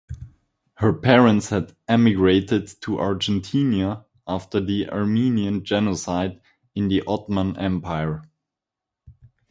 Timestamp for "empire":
7.57-8.27